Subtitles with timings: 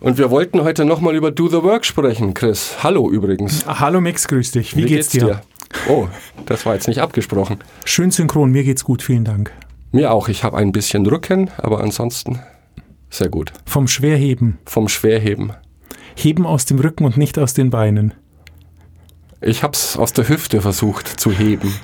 [0.00, 2.82] Und wir wollten heute nochmal über Do the Work sprechen, Chris.
[2.82, 3.66] Hallo übrigens.
[3.66, 4.74] hallo Mix, grüß dich.
[4.74, 5.42] Wie, geht's, dir?
[5.90, 6.08] Oh,
[6.46, 7.58] das war jetzt nicht abgesprochen.
[7.84, 9.52] Schön synchron, mir geht's gut, vielen Dank.
[9.92, 10.28] Mir auch.
[10.28, 12.40] Ich habe ein bisschen Rücken, aber ansonsten
[13.10, 13.52] sehr gut.
[13.66, 14.58] Vom Schwerheben.
[14.64, 15.52] Vom Schwerheben.
[16.16, 18.14] Heben aus dem Rücken und nicht aus den Beinen.
[19.42, 21.74] Ich habe es aus der Hüfte versucht zu heben.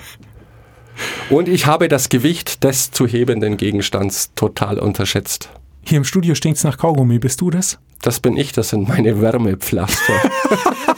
[1.28, 5.50] Und ich habe das Gewicht des zu hebenden Gegenstands total unterschätzt.
[5.82, 7.78] Hier im Studio stinkt's nach Kaugummi, bist du das?
[8.02, 10.12] Das bin ich, das sind meine Wärmepflaster.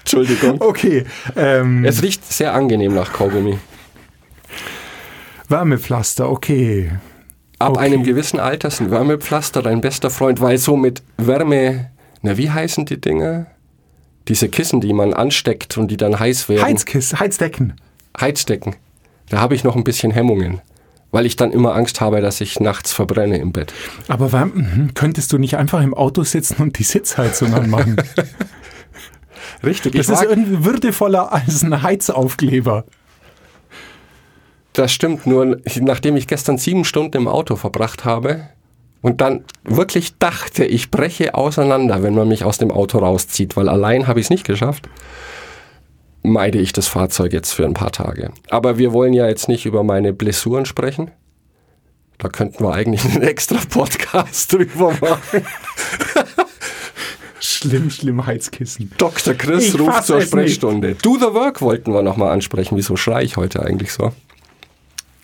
[0.00, 0.60] Entschuldigung.
[0.60, 1.04] Okay,
[1.36, 3.58] ähm, Es riecht sehr angenehm nach Kaugummi.
[5.48, 6.90] Wärmepflaster, okay.
[7.58, 7.80] Ab Okay.
[7.86, 11.90] einem gewissen Alter sind Wärmepflaster dein bester Freund, weil so mit Wärme,
[12.22, 13.46] na wie heißen die Dinger?
[14.28, 16.62] Diese Kissen, die man ansteckt und die dann heiß werden.
[16.64, 17.74] Heizkiss, Heizdecken.
[18.18, 18.76] Heizdecken.
[19.28, 20.60] Da habe ich noch ein bisschen Hemmungen,
[21.10, 23.72] weil ich dann immer Angst habe, dass ich nachts verbrenne im Bett.
[24.08, 27.96] Aber Wärme, mhm, könntest du nicht einfach im Auto sitzen und die Sitzheizung anmachen?
[29.64, 32.84] Richtig, Das ist irgendwie würdevoller als ein Heizaufkleber.
[34.72, 38.48] das stimmt, nur nachdem ich gestern sieben Stunden im Auto verbracht habe
[39.02, 43.68] und dann wirklich dachte, ich breche auseinander, wenn man mich aus dem Auto rauszieht, weil
[43.68, 44.88] allein habe ich es nicht geschafft,
[46.22, 48.32] meide ich das Fahrzeug jetzt für ein paar Tage.
[48.50, 51.10] Aber wir wollen ja jetzt nicht über meine Blessuren sprechen.
[52.18, 55.44] Da könnten wir eigentlich einen extra Podcast drüber machen.
[57.40, 58.90] Schlimm, schlimm Heizkissen.
[58.98, 59.32] Dr.
[59.34, 60.94] Chris Ich ruft zur Sprechstunde.
[60.96, 62.76] Do the Work wollten wir nochmal ansprechen.
[62.76, 64.12] Wieso schreie ich heute eigentlich so?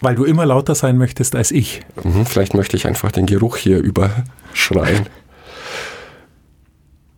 [0.00, 1.82] Weil du immer lauter sein möchtest als ich.
[2.02, 5.06] Mhm, vielleicht möchte ich einfach den Geruch hier überschreien.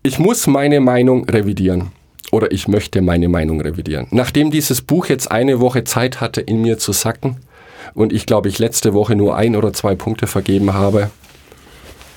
[0.02, 1.92] Ich muss meine Meinung revidieren.
[2.30, 4.06] Oder ich möchte meine Meinung revidieren.
[4.10, 7.38] Nachdem dieses Buch jetzt eine Woche Zeit hatte, in mir zu sacken,
[7.94, 11.10] und ich glaube, ich letzte Woche nur ein oder zwei Punkte vergeben habe,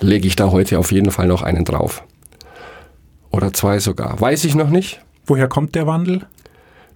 [0.01, 2.03] lege ich da heute auf jeden Fall noch einen drauf.
[3.31, 4.19] Oder zwei sogar.
[4.19, 5.01] Weiß ich noch nicht.
[5.25, 6.25] Woher kommt der Wandel?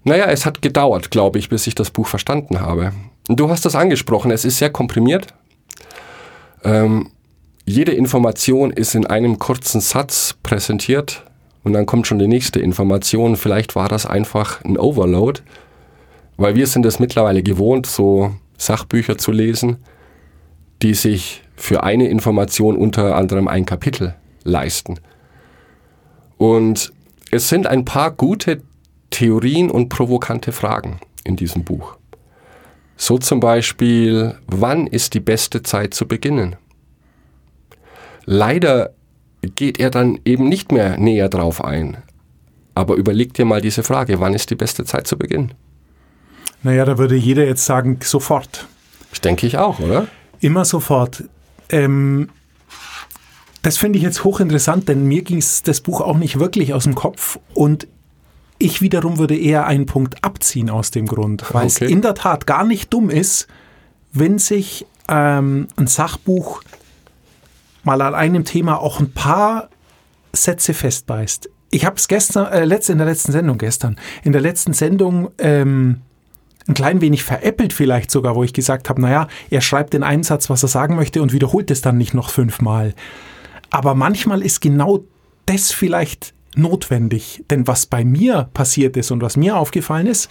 [0.04, 2.92] Naja, es hat gedauert, glaube ich, bis ich das Buch verstanden habe.
[3.28, 5.28] Du hast das angesprochen, es ist sehr komprimiert.
[6.64, 7.12] Ähm,
[7.66, 11.24] jede Information ist in einem kurzen Satz präsentiert
[11.66, 13.36] und dann kommt schon die nächste Information.
[13.36, 15.42] Vielleicht war das einfach ein Overload,
[16.38, 19.78] weil wir sind es mittlerweile gewohnt, so Sachbücher zu lesen,
[20.84, 25.00] die sich für eine Information unter anderem ein Kapitel leisten.
[26.38, 26.94] Und
[27.32, 28.62] es sind ein paar gute
[29.10, 31.98] Theorien und provokante Fragen in diesem Buch.
[32.96, 36.58] So zum Beispiel, wann ist die beste Zeit zu beginnen?
[38.26, 38.95] Leider
[39.50, 41.98] geht er dann eben nicht mehr näher drauf ein.
[42.74, 45.54] Aber überleg dir mal diese Frage, wann ist die beste Zeit zu beginnen?
[46.64, 48.68] Naja, da würde jeder jetzt sagen, sofort.
[49.12, 50.08] Das denke ich auch, oder?
[50.40, 51.24] Immer sofort.
[51.70, 52.30] Ähm,
[53.62, 56.96] das finde ich jetzt hochinteressant, denn mir ging das Buch auch nicht wirklich aus dem
[56.96, 57.88] Kopf und
[58.58, 61.92] ich wiederum würde eher einen Punkt abziehen aus dem Grund, weil es Okay.
[61.92, 63.48] in der Tat gar nicht dumm ist,
[64.14, 66.62] wenn sich ähm, ein Sachbuch
[67.86, 69.70] mal an einem Thema auch ein paar
[70.34, 71.50] Sätze festbeißt.
[71.72, 75.30] Ich habe es gestern, äh, letzt, in der letzten Sendung gestern, in der letzten Sendung
[75.38, 76.02] ähm,
[76.68, 80.24] ein klein wenig veräppelt vielleicht sogar, wo ich gesagt habe, naja, er schreibt den einen
[80.24, 82.94] Satz, was er sagen möchte und wiederholt es dann nicht noch fünfmal.
[83.70, 85.04] Aber manchmal ist genau
[85.46, 87.44] das vielleicht notwendig.
[87.50, 90.30] Denn was bei mir passiert ist und was mir aufgefallen ist,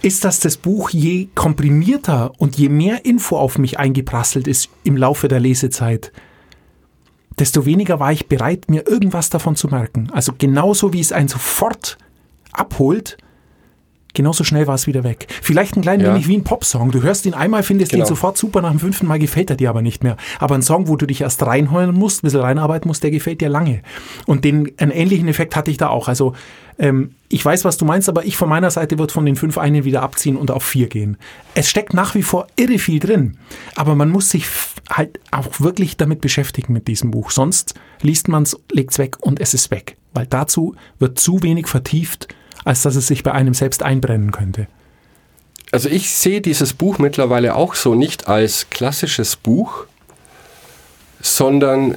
[0.00, 4.96] ist, dass das Buch je komprimierter und je mehr Info auf mich eingeprasselt ist im
[4.96, 6.12] Laufe der Lesezeit,
[7.38, 10.08] desto weniger war ich bereit, mir irgendwas davon zu merken.
[10.12, 11.98] Also genauso wie es einen sofort
[12.52, 13.18] abholt,
[14.14, 15.26] genauso schnell war es wieder weg.
[15.42, 16.12] Vielleicht ein klein Ja.
[16.12, 16.90] wenig wie ein Popsong.
[16.90, 18.08] Du hörst ihn einmal, findest ihn Genau.
[18.08, 20.16] sofort super, nach dem fünften Mal gefällt er dir aber nicht mehr.
[20.38, 23.40] Aber ein Song, wo du dich erst reinheulen musst, ein bisschen reinarbeiten musst, der gefällt
[23.40, 23.82] dir lange.
[24.26, 26.08] Und den, einen ähnlichen Effekt hatte ich da auch.
[26.08, 26.34] Also
[26.80, 29.58] ähm, ich weiß, was du meinst, aber ich von meiner Seite wird von den fünf
[29.58, 31.16] einen wieder abziehen und auf vier gehen.
[31.54, 33.36] Es steckt nach wie vor irre viel drin,
[33.74, 34.46] aber man muss sich
[34.88, 37.30] halt auch wirklich damit beschäftigen mit diesem Buch.
[37.32, 39.96] Sonst liest man es, legt es weg und es ist weg.
[40.14, 42.28] Weil dazu wird zu wenig vertieft,
[42.68, 44.66] als dass es sich bei einem selbst einbrennen könnte.
[45.72, 49.86] Also ich sehe dieses Buch mittlerweile auch so nicht als klassisches Buch,
[51.22, 51.96] sondern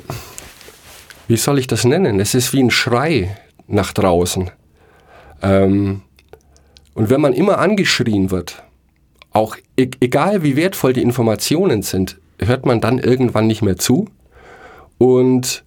[1.28, 2.22] wie soll ich das nennen?
[2.22, 3.36] Es ist wie ein Schrei
[3.68, 4.50] nach draußen.
[5.42, 6.04] Ähm,
[6.94, 8.64] und wenn man immer angeschrien wird,
[9.32, 14.08] auch e egal wie wertvoll die Informationen sind, hört man dann irgendwann nicht mehr zu.
[14.98, 15.64] Und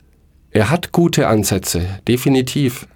[0.50, 2.86] er hat gute Ansätze, definitiv.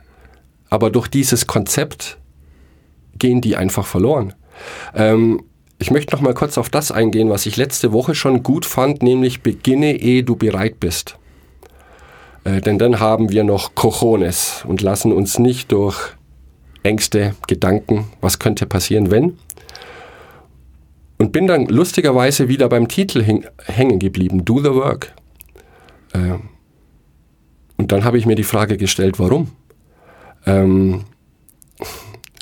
[0.70, 2.18] Aber durch dieses Konzept
[3.18, 4.34] gehen die einfach verloren.
[4.94, 5.42] Ähm,
[5.78, 9.02] ich möchte noch mal kurz auf das eingehen, was ich letzte Woche schon gut fand,
[9.02, 11.16] nämlich beginne, ehe du bereit bist.
[12.44, 16.14] Äh, denn dann haben wir noch Cojones und lassen uns nicht durch
[16.82, 19.38] Ängste, Gedanken, was könnte passieren, wenn.
[21.18, 23.24] Und bin dann lustigerweise wieder beim Titel
[23.66, 25.14] hängen geblieben, Do the Work.
[26.12, 26.38] Äh,
[27.76, 29.52] und dann habe ich mir die Frage gestellt, warum?
[30.48, 31.04] Ähm,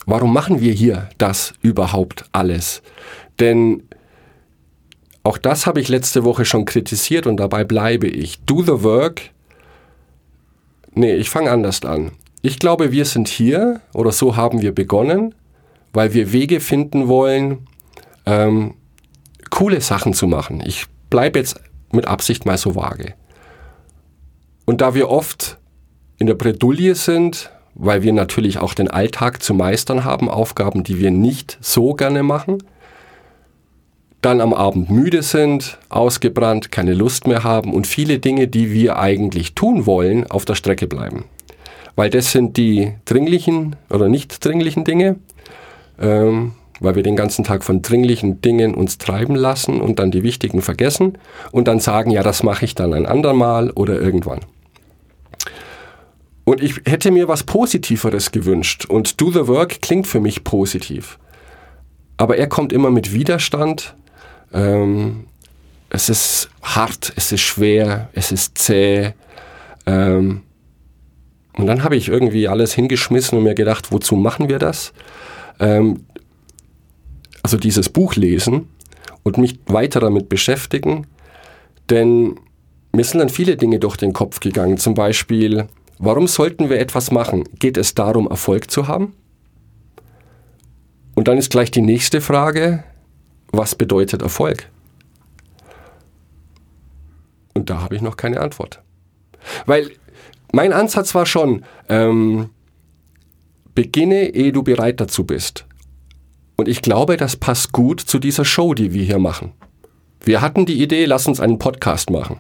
[0.06, 2.82] warum machen wir hier das überhaupt alles?
[3.40, 3.82] Denn
[5.24, 8.38] auch das habe ich letzte Woche schon kritisiert und dabei bleibe ich.
[8.44, 9.22] Do the work.
[10.94, 12.12] Nee, ich fange anders an.
[12.42, 15.34] Ich glaube, wir sind hier oder so haben wir begonnen,
[15.92, 17.66] weil wir Wege finden wollen,
[18.24, 18.74] ähm,
[19.50, 20.62] coole Sachen zu machen.
[20.64, 21.60] Ich bleibe jetzt
[21.90, 23.14] mit Absicht mal so vage.
[24.64, 25.58] Und da wir oft
[26.18, 30.98] in der Bredouille sind, weil wir natürlich auch den Alltag zu meistern haben, Aufgaben, die
[30.98, 32.58] wir nicht so gerne machen,
[34.22, 38.98] dann am Abend müde sind, ausgebrannt, keine Lust mehr haben und viele Dinge, die wir
[38.98, 41.24] eigentlich tun wollen, auf der Strecke bleiben.
[41.96, 45.16] Weil das sind die dringlichen oder nicht dringlichen Dinge,
[46.00, 50.22] ähm, weil wir den ganzen Tag von dringlichen Dingen uns treiben lassen und dann die
[50.22, 51.18] wichtigen vergessen
[51.52, 54.40] und dann sagen, ja, das mache ich dann ein andermal oder irgendwann.
[56.46, 61.18] Und ich hätte mir was Positiveres gewünscht und Do the Work klingt für mich positiv.
[62.16, 63.94] Aber er kommt immer mit Widerstand
[64.52, 65.26] ähm,
[65.90, 69.12] es ist hart, es ist schwer, es ist zäh.
[69.86, 70.42] Ähm,
[71.56, 74.92] und dann habe ich irgendwie alles hingeschmissen und mir gedacht, wozu machen wir das?
[75.60, 76.04] Ähm,
[77.42, 78.68] also dieses Buch lesen
[79.22, 81.06] und mich weiter damit beschäftigen,
[81.88, 82.38] denn
[82.92, 84.78] mir sind dann viele Dinge durch den Kopf gegangen.
[84.78, 85.66] Zum Beispiel,
[85.98, 87.44] warum sollten wir etwas machen?
[87.58, 89.14] Geht es darum, Erfolg zu haben?
[91.14, 92.84] Und dann ist gleich die nächste Frage,
[93.52, 94.68] was bedeutet Erfolg?
[97.54, 98.82] Und da habe ich noch keine Antwort.
[99.64, 99.90] Weil
[100.52, 102.50] mein Ansatz war schon, ähm,
[103.74, 105.64] beginne, ehe du bereit dazu bist.
[106.56, 109.52] Und ich glaube, das passt gut zu dieser Show, die wir hier machen.
[110.20, 112.38] Wir hatten die Idee, lass uns einen Podcast machen.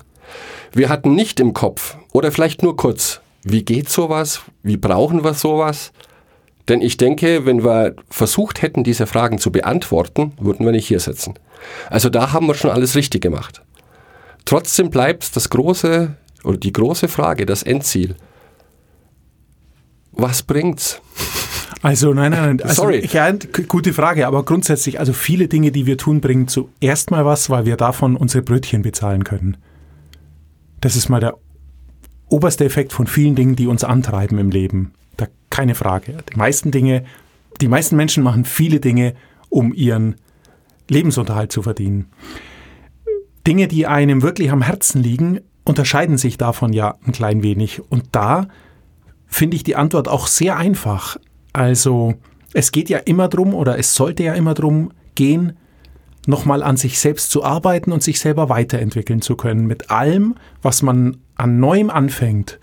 [0.72, 4.40] Wir hatten nicht im Kopf, oder vielleicht nur kurz, wie geht sowas?
[4.64, 5.92] Wie brauchen wir sowas?
[6.68, 10.98] Denn ich denke, wenn wir versucht hätten, diese Fragen zu beantworten, würden wir nicht hier
[10.98, 11.34] sitzen.
[11.88, 13.62] Also da haben wir schon alles richtig gemacht.
[14.46, 18.16] Trotzdem bleibt das große oder die große Frage, das Endziel.
[20.10, 21.00] Was bringt's?
[21.82, 22.62] Also nein, nein, nein.
[22.62, 23.08] Also, Sorry.
[23.12, 23.30] Ja,
[23.68, 27.64] gute Frage, aber grundsätzlich, also viele Dinge, die wir tun, bringen zuerst mal was, weil
[27.64, 29.56] wir davon unsere Brötchen bezahlen können.
[30.80, 31.34] Das ist mal der
[32.28, 34.92] oberste Effekt von vielen Dingen, die uns antreiben im Leben.
[35.16, 36.18] Da keine Frage.
[36.32, 37.04] Die meisten Dinge,
[37.60, 39.14] die meisten Menschen machen viele Dinge,
[39.48, 40.16] um ihren
[40.88, 42.06] Lebensunterhalt zu verdienen.
[43.46, 47.80] Dinge, die einem wirklich am Herzen liegen, unterscheiden sich davon ja ein klein wenig.
[47.90, 48.48] Und da
[49.26, 51.16] finde ich die Antwort auch sehr einfach.
[51.52, 52.14] Also
[52.52, 55.56] es geht ja immer drum oder es sollte ja immer drum gehen,
[56.26, 59.66] nochmal an sich selbst zu arbeiten und sich selber weiterentwickeln zu können.
[59.66, 62.58] Mit allem, was man an Neuem anfängt,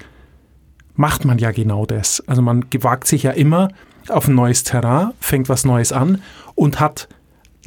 [0.96, 2.24] macht man ja genau das.
[2.28, 3.70] Also man gewagt sich ja immer
[4.10, 6.22] auf ein neues Terrain, fängt was Neues an
[6.56, 7.08] und hat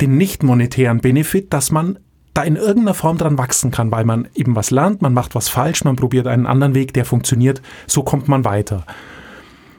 [0.00, 1.98] den nicht monetären Benefit, dass man
[2.34, 5.48] da in irgendeiner Form dran wachsen kann, weil man eben was lernt, man macht was
[5.48, 8.84] falsch, man probiert einen anderen Weg, der funktioniert, so kommt man weiter.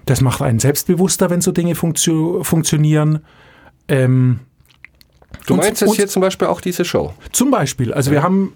[0.05, 3.19] Das macht einen selbstbewusster, wenn so Dinge funktio funktionieren.
[3.87, 4.39] Ähm,
[5.47, 7.13] du meinst jetzt hier zum Beispiel auch diese Show?
[7.31, 7.93] Zum Beispiel.
[7.93, 8.17] Also ja.
[8.17, 8.53] wir haben,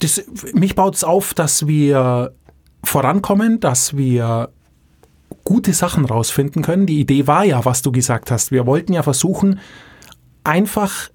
[0.00, 2.32] das, mich baut es auf, dass wir
[2.82, 4.50] vorankommen, dass wir
[5.44, 6.86] gute Sachen rausfinden können.
[6.86, 8.50] Die Idee war ja, was du gesagt hast.
[8.50, 9.60] Wir wollten ja versuchen,
[10.42, 11.10] einfach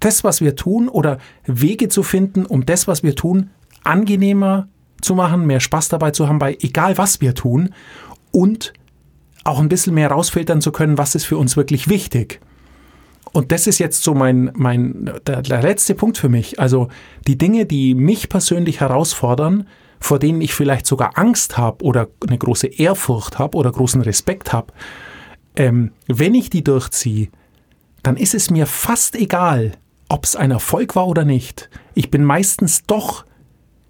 [0.00, 3.50] das, was wir tun oder Wege zu finden, um das, was wir tun,
[3.84, 4.68] angenehmer
[5.00, 7.74] zu machen, mehr Spaß dabei zu haben, bei egal was wir tun
[8.30, 8.72] und
[9.44, 12.40] auch ein bisschen mehr rausfiltern zu können, was ist für uns wirklich wichtig.
[13.32, 16.60] Und das ist jetzt so mein, mein, der, der letzte Punkt für mich.
[16.60, 16.88] Also
[17.26, 19.66] die Dinge, die mich persönlich herausfordern,
[20.00, 24.52] vor denen ich vielleicht sogar Angst habe oder eine große Ehrfurcht habe oder großen Respekt
[24.52, 24.72] habe,
[25.56, 27.28] ähm, wenn ich die durchziehe,
[28.02, 29.72] dann ist es mir fast egal,
[30.08, 31.70] ob es ein Erfolg war oder nicht.
[31.94, 33.24] Ich bin meistens doch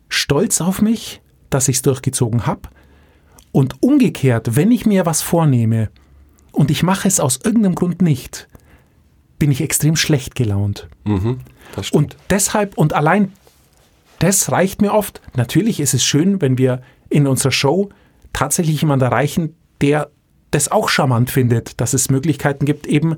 [0.09, 2.69] stolz auf mich, dass ich es durchgezogen habe.
[3.51, 5.91] Und umgekehrt, wenn ich mir was vornehme
[6.53, 8.49] und ich mache es aus irgendeinem Grund nicht,
[9.43, 10.89] bin ich extrem schlecht gelaunt.
[11.81, 11.93] Stimmt.
[11.93, 13.33] Und deshalb und allein
[14.21, 15.21] das reicht mir oft.
[15.35, 17.89] Natürlich ist es schön, wenn wir in unserer Show
[18.33, 20.11] tatsächlich jemanden erreichen, der
[20.53, 23.17] das auch charmant findet, dass es Möglichkeiten gibt, eben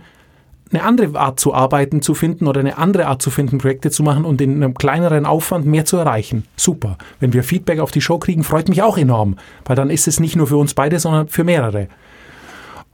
[0.72, 4.02] eine andere Art zu arbeiten zu finden oder eine andere Art zu finden, Projekte zu
[4.02, 6.46] machen und in einem kleineren Aufwand mehr zu erreichen.
[6.56, 6.96] Super.
[7.20, 10.20] Wenn wir Feedback auf die Show kriegen, freut mich auch enorm, weil dann ist es
[10.20, 11.88] nicht nur für uns beide, sondern für mehrere.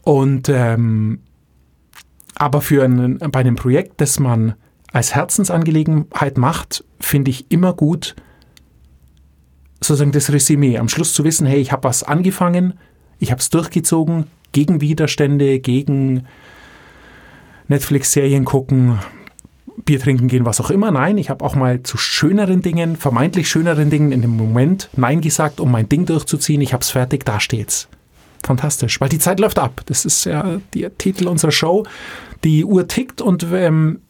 [0.02, 1.20] Und ähm,
[2.40, 4.54] aber für einen, bei einem Projekt, das man
[4.92, 8.16] als Herzensangelegenheit macht, finde ich immer gut,
[9.80, 10.78] sozusagen das Resümee.
[10.78, 12.74] Am Schluss zu wissen, hey, ich habe was angefangen,
[13.18, 16.26] ich habe es durchgezogen, gegen Widerstände, gegen
[17.68, 18.98] Netflix-Serien gucken,
[19.84, 20.90] Bier trinken gehen, was auch immer.
[20.90, 25.20] Nein, ich habe auch mal zu schöneren Dingen, vermeintlich schöneren Dingen in dem Moment Nein
[25.20, 26.62] gesagt, um mein Ding durchzuziehen.
[26.62, 27.86] Ich habe es fertig, da steht's.
[28.42, 29.82] Fantastisch, weil die Zeit läuft ab.
[29.86, 31.84] Das ist ja der Titel unserer Show.
[32.44, 34.00] Die Uhr tickt und ähm,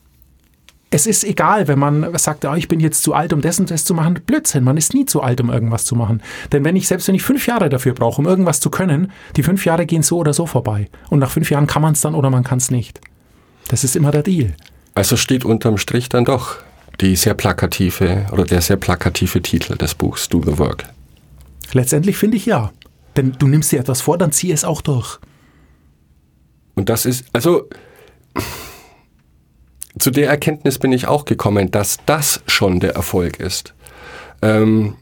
[0.90, 3.70] es ist egal, wenn man sagt, ah, ich bin jetzt zu alt, um das und
[3.70, 4.20] das zu machen.
[4.26, 6.20] Blödsinn, man ist nie zu alt, um irgendwas zu machen.
[6.50, 9.44] Denn wenn ich, selbst wenn ich fünf Jahre dafür brauche, um irgendwas zu können, die
[9.44, 10.88] fünf Jahre gehen so oder so vorbei.
[11.08, 13.00] Und nach fünf Jahren kann man es dann oder man kann es nicht.
[13.68, 14.54] Das ist immer der Deal.
[14.94, 16.56] Also steht unterm Strich dann doch
[17.00, 20.84] die sehr plakative oder der sehr plakative Titel des Buchs Do the Work.
[21.72, 22.72] Letztendlich finde ich ja.
[23.16, 25.18] Denn du nimmst dir etwas vor, dann zieh es auch durch.
[26.74, 27.68] Und das ist, also
[29.98, 33.74] zu der Erkenntnis bin ich auch gekommen, dass das schon der Erfolg ist.
[34.42, 34.96] Ähm,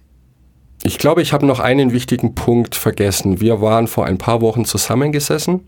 [0.82, 3.40] ich glaube, ich habe noch einen wichtigen Punkt vergessen.
[3.40, 5.66] Wir waren vor ein paar Wochen zusammengesessen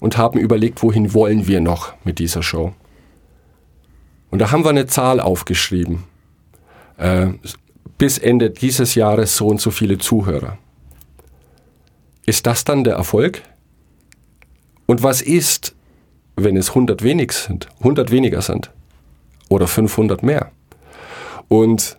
[0.00, 2.72] und haben überlegt, wohin wollen wir noch mit dieser Show.
[4.30, 6.04] Und da haben wir eine Zahl aufgeschrieben.
[6.96, 7.28] Äh,
[7.98, 10.58] bis Ende dieses Jahres so und so viele Zuhörer.
[12.26, 13.42] Ist das dann der Erfolg?
[14.86, 15.73] Und was ist,
[16.36, 18.70] wenn es 100 wenig sind, 100 weniger sind
[19.48, 20.50] oder 500 mehr?
[21.48, 21.98] Und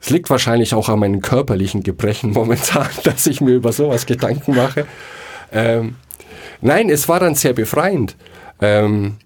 [0.00, 4.54] es liegt wahrscheinlich auch an meinen körperlichen Gebrechen momentan, dass ich mir über sowas Gedanken
[4.54, 4.86] mache.
[5.52, 5.96] Ähm,
[6.60, 8.16] nein, es war dann sehr befreiend.
[8.60, 9.16] Ähm,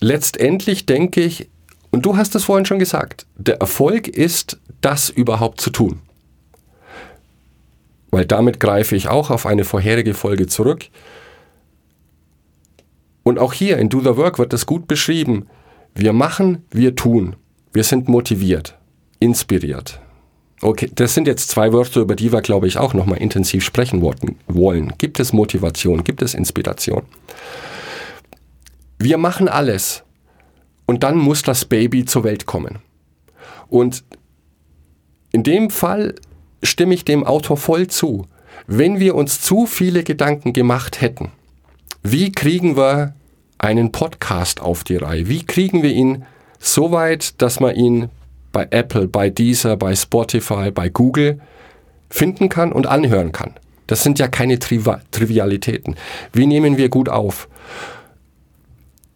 [0.00, 1.48] letztendlich denke ich,
[1.90, 6.00] und du hast es vorhin schon gesagt, der Erfolg ist, das überhaupt zu tun.
[8.10, 10.86] Weil damit greife ich auch auf eine vorherige Folge zurück.
[13.26, 15.48] Und auch hier in Do the Work wird das gut beschrieben.
[15.96, 17.34] Wir machen, wir tun.
[17.72, 18.78] Wir sind motiviert,
[19.18, 20.00] inspiriert.
[20.62, 24.00] Okay, das sind jetzt zwei Wörter, über die wir, glaube ich, auch nochmal intensiv sprechen
[24.00, 24.92] wollen.
[24.98, 26.04] Gibt es Motivation?
[26.04, 27.02] Gibt es Inspiration?
[29.00, 30.04] Wir machen alles.
[30.86, 32.78] Und dann muss das Baby zur Welt kommen.
[33.66, 34.04] Und
[35.32, 36.14] in dem Fall
[36.62, 38.26] stimme ich dem Autor voll zu.
[38.68, 41.32] Wenn wir uns zu viele Gedanken gemacht hätten,
[42.12, 43.14] wie kriegen wir
[43.58, 45.28] einen Podcast auf die Reihe?
[45.28, 46.24] Wie kriegen wir ihn
[46.58, 48.10] so weit, dass man ihn
[48.52, 51.40] bei Apple, bei Deezer, bei Spotify, bei Google
[52.08, 53.54] finden kann und anhören kann?
[53.86, 55.96] Das sind ja keine Triva Trivialitäten.
[56.32, 57.48] Wie nehmen wir gut auf?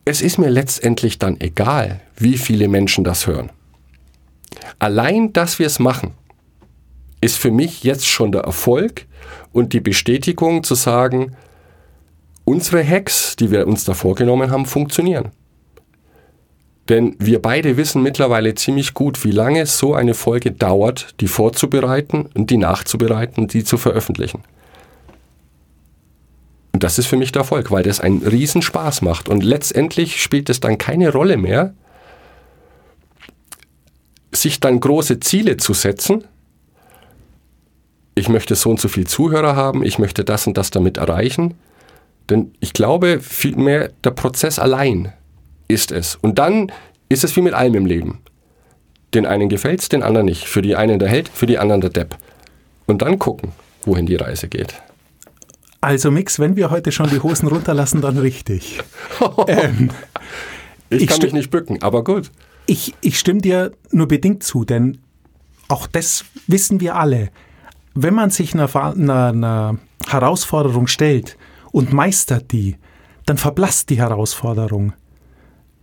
[0.04, 3.50] Es ist mir letztendlich dann egal, wie viele Menschen das hören.
[4.78, 6.12] Allein, dass wir es machen,
[7.20, 9.06] ist für mich jetzt schon der Erfolg
[9.52, 11.36] und die Bestätigung zu sagen,
[12.50, 15.30] unsere Hacks, die wir uns da vorgenommen haben, funktionieren.
[16.88, 22.28] Denn wir beide wissen mittlerweile ziemlich gut, wie lange so eine Folge dauert, die vorzubereiten
[22.34, 24.42] und die nachzubereiten und die zu veröffentlichen.
[26.72, 29.28] Und das ist für mich der Erfolg, weil das einen Riesenspaß macht.
[29.28, 31.74] Und letztendlich spielt es dann keine Rolle mehr,
[34.32, 36.24] sich dann große Ziele zu setzen.
[38.16, 41.54] Ich möchte so und so viel Zuhörer haben, ich möchte das und das damit erreichen.
[42.30, 45.12] Denn ich glaube, vielmehr der Prozess allein
[45.66, 46.16] ist es.
[46.22, 46.72] Und dann
[47.08, 48.20] ist es wie mit allem im Leben.
[49.12, 50.46] Den einen gefällt es, den anderen nicht.
[50.46, 52.16] Für die einen der Held, für die anderen der Depp.
[52.86, 53.52] Und dann gucken,
[53.84, 54.74] wohin die Reise geht.
[55.80, 58.80] Also Mix, wenn wir heute schon die Hosen runterlassen, dann richtig.
[59.48, 59.90] ähm,
[60.90, 62.30] Ich Ich kann mich nicht bücken, aber gut.
[62.66, 64.98] ich, ich stimme dir nur bedingt zu, denn
[65.68, 67.30] auch das wissen wir alle.
[67.94, 71.36] Wenn man sich einer, einer, einer Herausforderung stellt
[71.72, 72.76] und meistert die,
[73.26, 74.92] dann verblasst die Herausforderung.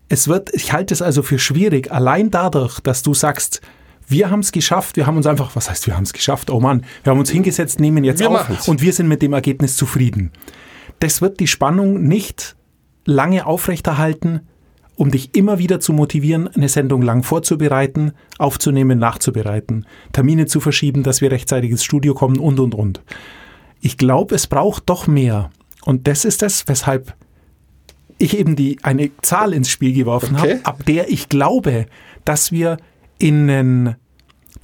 [0.09, 3.61] Es wird, ich halte es also für schwierig, allein dadurch, dass du sagst,
[4.07, 6.49] wir haben es geschafft, wir haben uns einfach, was heißt, wir haben es geschafft?
[6.49, 8.67] Oh Mann, wir haben uns hingesetzt, nehmen jetzt Wir auf machen's.
[8.67, 10.31] und wir sind mit dem Ergebnis zufrieden.
[10.99, 12.55] Das wird die Spannung nicht
[13.05, 14.41] lange aufrechterhalten
[14.97, 21.03] um dich immer wieder zu motivieren, eine Sendung lang vorzubereiten, aufzunehmen, nachzubereiten, Termine zu verschieben,
[21.03, 23.03] dass wir rechtzeitig ins Studio kommen und, und, und.
[23.79, 25.51] Ich glaube, es braucht doch mehr.
[25.87, 27.15] Und das ist es, weshalb
[28.17, 30.55] ich eben die, eine Zahl ins Spiel geworfen Okay.
[30.55, 31.85] habe, ab der ich glaube,
[32.25, 32.75] dass wir
[33.19, 33.95] in einen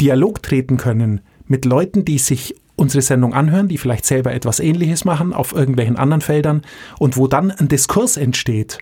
[0.01, 5.05] Dialog treten können mit Leuten, die sich unsere Sendung anhören, die vielleicht selber etwas Ähnliches
[5.05, 6.61] machen auf irgendwelchen anderen Feldern
[6.99, 8.79] und wo dann ein Diskurs entsteht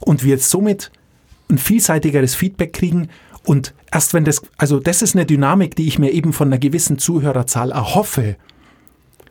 [0.00, 0.90] und wir somit
[1.48, 3.10] ein vielseitigeres Feedback kriegen
[3.44, 6.58] und erst wenn das, also das ist eine Dynamik, die ich mir eben von einer
[6.58, 8.34] gewissen Zuhörerzahl erhoffe.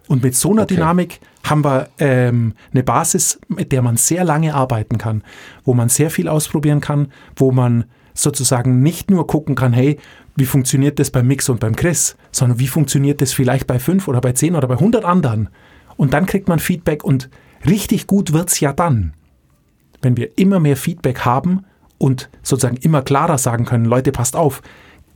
[0.09, 0.73] Und mit so einer Okay.
[0.73, 5.23] Dynamik haben wir ähm, eine Basis, mit der man sehr lange arbeiten kann,
[5.63, 7.85] wo man sehr viel ausprobieren kann, wo man
[8.15, 9.99] sozusagen nicht nur gucken kann, hey,
[10.35, 14.07] wie funktioniert das beim Mix und beim Chris, sondern wie funktioniert das vielleicht bei fünf
[14.07, 15.49] oder bei zehn oder bei 100 anderen.
[15.95, 17.29] Und dann kriegt man Feedback und
[17.67, 19.13] richtig gut wird's ja dann,
[20.01, 21.65] wenn wir immer mehr Feedback haben
[21.99, 24.63] und sozusagen immer klarer sagen können, Leute, passt auf.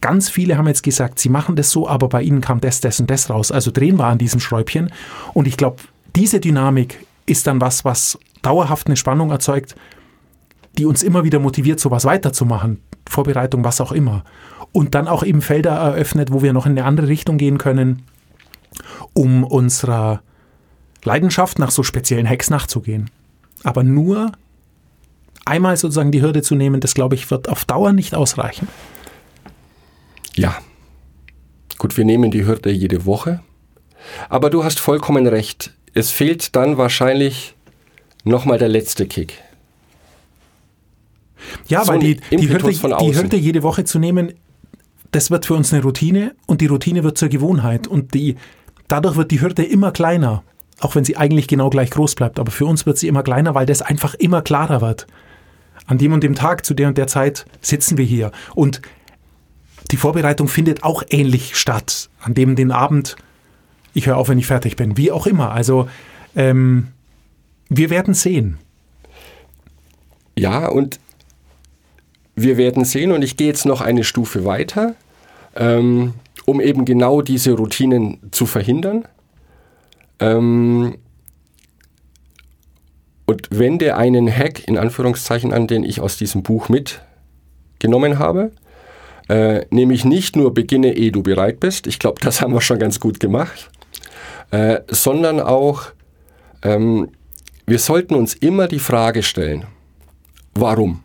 [0.04, 3.00] Ganz viele haben jetzt gesagt, sie machen das so, aber bei ihnen kam das, das
[3.00, 3.54] und das raus.
[3.54, 4.92] Also drehen wir an diesem Schräubchen.
[5.34, 5.78] Und ich glaube,
[6.14, 9.78] diese Dynamik ist dann was, was dauerhaft eine Spannung erzeugt,
[10.78, 12.82] die uns immer wieder motiviert, sowas weiterzumachen.
[13.10, 14.26] Vorbereitung, was auch immer.
[14.74, 18.02] Und dann auch eben Felder eröffnet, wo wir noch in eine andere Richtung gehen können,
[19.14, 20.22] um unserer
[21.06, 23.10] Leidenschaft nach so speziellen Hacks nachzugehen.
[23.64, 24.34] Aber nur
[25.46, 28.68] einmal sozusagen die Hürde zu nehmen, das glaube ich, wird auf Dauer nicht ausreichen.
[30.36, 30.58] Ja.
[31.78, 33.42] Gut, wir nehmen die Hürde jede Woche.
[34.30, 35.74] Aber du hast vollkommen recht.
[35.94, 37.56] Es fehlt dann wahrscheinlich
[38.24, 39.42] nochmal der letzte Kick.
[41.68, 43.16] Ja, So weil die, die, Hürde, die.
[43.16, 44.34] Hürde jede Woche zu nehmen,
[45.12, 48.36] das wird für uns eine Routine und die Routine wird zur Gewohnheit und die,
[48.88, 50.44] dadurch wird die Hürde immer kleiner,
[50.80, 52.40] auch wenn sie eigentlich genau gleich groß bleibt.
[52.40, 55.06] Aber für uns wird sie immer kleiner, weil das einfach immer klarer wird.
[55.86, 58.82] An dem und dem Tag, zu der und der Zeit sitzen wir hier und
[59.94, 62.10] die Vorbereitung findet auch ähnlich statt.
[62.20, 63.16] An dem den Abend,
[63.94, 65.52] ich höre auf, wenn ich fertig bin, wie auch immer.
[65.52, 65.88] Also
[66.36, 66.88] ähm,
[67.70, 68.58] wir werden sehen.
[70.36, 71.00] Ja, und
[72.36, 74.96] wir werden sehen, und ich gehe jetzt noch eine Stufe weiter,
[75.56, 76.16] ähm,
[76.46, 79.08] um eben genau diese Routinen zu verhindern.
[80.20, 80.98] Ähm,
[83.28, 88.54] und wende einen Hack in Anführungszeichen an, den ich aus diesem Buch mitgenommen habe.
[89.30, 91.88] Äh, nämlich nicht nur beginne, ehe du bereit bist.
[91.88, 93.70] Ich glaube, das haben wir schon ganz gut gemacht.
[94.52, 95.84] Äh, sondern auch,
[96.62, 97.10] ähm,
[97.66, 99.66] wir sollten uns immer die Frage stellen,
[100.54, 101.04] warum?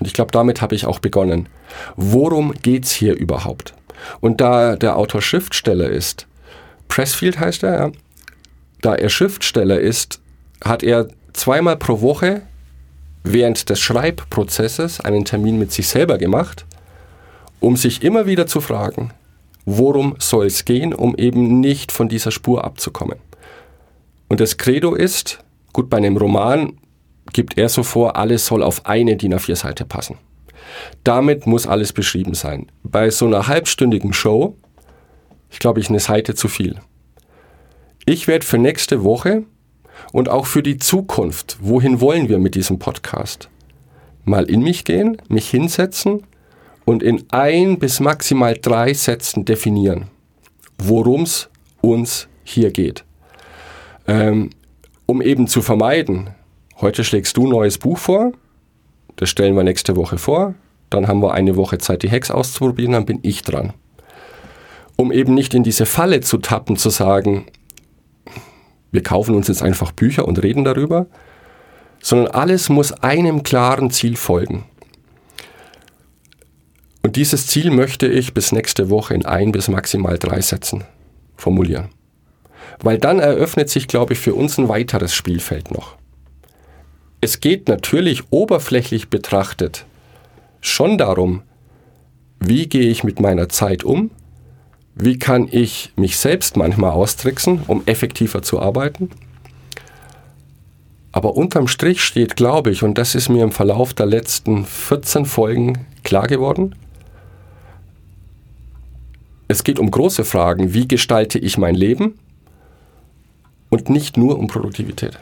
[0.00, 1.48] Und ich glaube, damit habe ich auch begonnen.
[1.96, 3.74] Worum geht's hier überhaupt?
[4.20, 6.26] Und da der Autor Schriftsteller ist,
[6.88, 7.92] Pressfield heißt er, ja,
[8.82, 10.20] da er Schriftsteller ist,
[10.62, 12.42] hat er zweimal pro Woche
[13.22, 16.66] während des Schreibprozesses einen Termin mit sich selber gemacht,
[17.64, 19.12] um sich immer wieder zu fragen,
[19.64, 23.18] worum soll es gehen, um eben nicht von dieser Spur abzukommen.
[24.28, 25.38] Und das Credo ist,
[25.72, 26.78] gut, bei einem Roman
[27.32, 30.18] gibt er so vor, alles soll auf eine DIN A4-Seite passen.
[31.04, 32.66] Damit muss alles beschrieben sein.
[32.82, 34.56] Bei so einer halbstündigen Show,
[35.50, 36.80] ich glaube, ich eine Seite zu viel.
[38.04, 39.44] Ich werde für nächste Woche
[40.12, 43.48] und auch für die Zukunft, wohin wollen wir mit diesem Podcast,
[44.24, 46.24] mal in mich gehen, mich hinsetzen
[46.84, 50.06] und in ein bis maximal drei Sätzen definieren,
[50.78, 51.48] worum es
[51.80, 53.04] uns hier geht.
[54.06, 54.50] Ähm,
[55.06, 56.30] um eben zu vermeiden,
[56.80, 58.32] heute schlägst du ein neues Buch vor,
[59.16, 60.54] das stellen wir nächste Woche vor,
[60.90, 63.72] dann haben wir eine Woche Zeit, die Hacks auszuprobieren, dann bin ich dran.
[64.96, 67.46] Um eben nicht in diese Falle zu tappen, zu sagen,
[68.92, 71.06] wir kaufen uns jetzt einfach Bücher und reden darüber,
[72.00, 74.64] sondern alles muss einem klaren Ziel folgen.
[77.04, 80.84] Und dieses Ziel möchte ich bis nächste Woche in ein bis maximal drei Sätzen
[81.36, 81.90] formulieren.
[82.80, 85.96] Weil dann eröffnet sich, glaube ich, für uns ein weiteres Spielfeld noch.
[87.20, 89.84] Es geht natürlich oberflächlich betrachtet
[90.62, 91.42] schon darum,
[92.40, 94.10] wie gehe ich mit meiner Zeit um,
[94.94, 99.10] wie kann ich mich selbst manchmal austricksen, um effektiver zu arbeiten.
[101.12, 105.26] Aber unterm Strich steht, glaube ich, und das ist mir im Verlauf der letzten 14
[105.26, 106.74] Folgen klar geworden,
[109.48, 112.18] es geht um große Fragen, wie gestalte ich mein Leben
[113.70, 115.18] und nicht nur um Produktivität.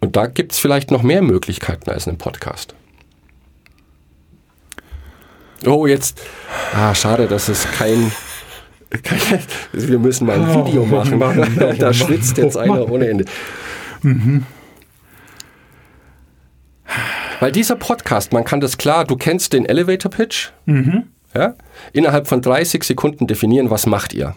[0.00, 2.74] Und da gibt es vielleicht noch mehr Möglichkeiten als einen Podcast.
[5.64, 6.20] Oh, jetzt.
[6.74, 8.10] Ah, schade, dass es kein.
[9.04, 9.40] kein
[9.72, 11.20] wir müssen mal ein Oh, Video machen.
[11.78, 13.24] Da schwitzt jetzt einer ohne Ende.
[17.40, 20.50] Weil dieser Podcast, man kann das klar, du kennst den Elevator Pitch.
[21.34, 21.54] Ja?
[21.92, 24.34] Innerhalb von 30 Sekunden definieren, was macht ihr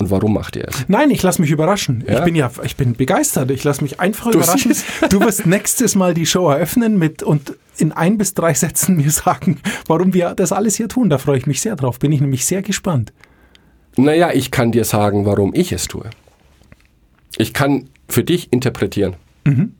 [0.00, 0.84] und warum macht ihr es.
[0.88, 2.02] Nein, ich lasse mich überraschen.
[2.06, 2.20] Ich Ja?
[2.24, 3.50] bin ja, ich bin begeistert.
[3.50, 4.74] Ich lasse mich einfach Du überraschen.
[5.10, 9.10] Du wirst nächstes Mal die Show eröffnen mit und in ein bis drei Sätzen mir
[9.10, 11.10] sagen, warum wir das alles hier tun.
[11.10, 11.98] Da freue ich mich sehr drauf.
[11.98, 13.12] Bin ich nämlich sehr gespannt.
[13.96, 16.08] Naja, ich kann dir sagen, warum ich es tue.
[17.36, 19.16] Ich kann für dich interpretieren.
[19.44, 19.72] Wir Mhm.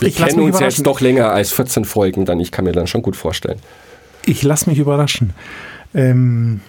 [0.00, 2.86] Ich lass kennen uns jetzt doch länger als 14 Folgen, dann ich kann mir dann
[2.86, 3.58] schon gut vorstellen.
[4.26, 5.32] Ich lasse mich überraschen.
[5.94, 6.60] Ähm,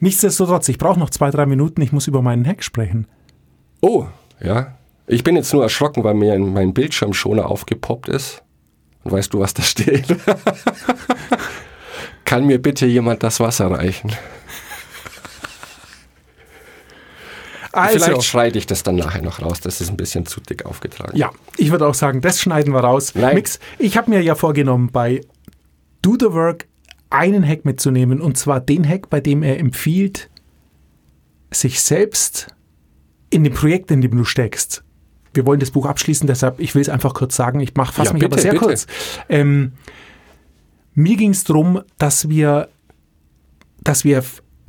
[0.00, 1.80] nichtsdestotrotz, ich brauche noch zwei, drei Minuten.
[1.82, 3.06] Ich muss über meinen Hack sprechen.
[3.80, 4.06] Oh,
[4.40, 4.74] ja.
[5.06, 8.42] Ich bin jetzt nur erschrocken, weil mir mein Bildschirmschoner aufgepoppt ist.
[9.04, 10.04] Und weißt du, was da steht?
[12.24, 14.12] Kann mir bitte jemand das Wasser reichen?
[17.72, 19.60] Also, Vielleicht schreite ich das dann nachher noch raus.
[19.60, 21.16] Das ist ein bisschen zu dick aufgetragen.
[21.16, 23.14] ja, ich würde auch sagen, das schneiden wir raus.
[23.14, 23.36] Nein.
[23.36, 25.20] Mix, ich habe mir ja vorgenommen, bei
[26.02, 26.66] Do the Work
[27.10, 28.20] einen Hack mitzunehmen.
[28.20, 30.30] Und zwar den Hack, bei dem er empfiehlt,
[31.50, 32.48] sich selbst
[33.30, 34.84] in dem Projekt, in dem du steckst.
[35.34, 37.60] Wir wollen das Buch abschließen, deshalb, ich will es einfach kurz sagen.
[37.60, 38.64] Ich mache fasse Ja, mich aber bitte, sehr bitte.
[38.64, 38.86] kurz.
[39.28, 39.72] Ähm,
[40.94, 42.68] mir ging es darum, dass wir,
[43.82, 44.24] dass wir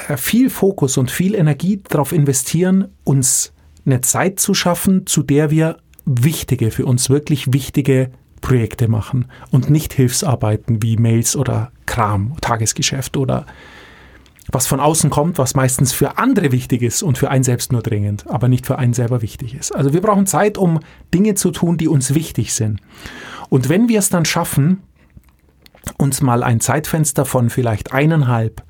[0.08, 3.54] äh, viel Fokus und viel Energie darauf investieren, uns
[3.86, 9.70] eine Zeit zu schaffen, zu der wir wichtige, für uns wirklich wichtige Projekte machen und
[9.70, 13.46] nicht Hilfsarbeiten wie Mails oder Kram, Tagesgeschäft oder
[14.52, 17.84] was von außen kommt, was meistens für andere wichtig ist und für einen selbst nur
[17.84, 19.74] dringend, aber nicht für einen selber wichtig ist.
[19.74, 20.80] Also wir brauchen Zeit, um
[21.14, 22.82] Dinge zu tun, die uns wichtig sind.
[23.50, 24.82] Und wenn wir es dann schaffen,
[25.98, 28.64] uns mal ein Zeitfenster von vielleicht eineinhalb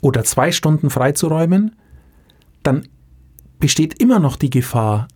[0.00, 1.76] oder zwei Stunden freizuräumen,
[2.62, 2.88] dann
[3.58, 5.08] besteht immer noch die Gefahr,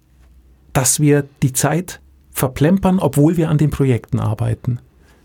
[0.72, 2.00] dass wir die Zeit
[2.32, 4.80] verplempern, obwohl wir an den Projekten arbeiten.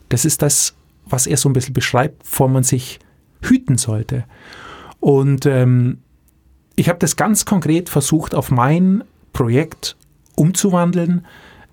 [0.09, 2.99] Das ist das, was er so ein bisschen beschreibt, vor man sich
[3.41, 4.25] hüten sollte.
[4.99, 5.99] Und ähm,
[6.75, 9.95] ich habe das ganz konkret versucht, auf mein Projekt
[10.35, 11.25] umzuwandeln,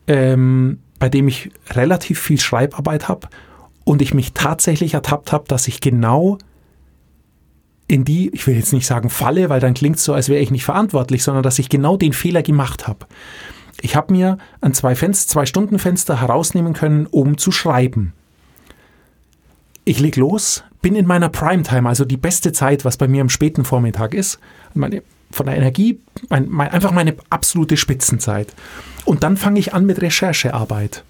[0.07, 3.29] ähm, bei dem ich relativ viel Schreibarbeit habe
[3.85, 6.39] und ich mich tatsächlich ertappt habe, dass ich genau
[7.87, 10.41] in die, ich will jetzt nicht sagen Falle, weil dann klingt es so, als wäre
[10.41, 13.07] ich nicht verantwortlich, sondern dass ich genau den Fehler gemacht habe.
[13.85, 18.15] Ich habe mir ein zwei, Fenster, zwei Stunden Fenster herausnehmen können, um zu schreiben.
[19.85, 23.29] Ich leg los, bin in meiner Primetime, also die beste Zeit, was bei mir am
[23.29, 24.39] späten Vormittag ist.
[24.73, 28.55] Meine, von der Energie, mein, mein, einfach meine absolute Spitzenzeit.
[29.05, 31.05] Und dann fange ich an mit Recherchearbeit.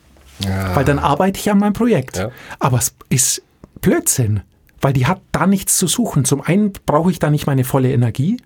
[0.74, 2.16] Weil dann arbeite ich an meinem Projekt.
[2.16, 2.32] Ja.
[2.58, 3.42] Aber es ist
[3.82, 4.40] Blödsinn,
[4.80, 6.24] weil die hat da nichts zu suchen.
[6.24, 8.38] Zum einen brauche ich da nicht meine volle Energie